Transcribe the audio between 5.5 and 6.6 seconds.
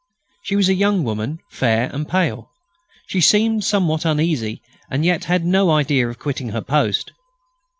idea of quitting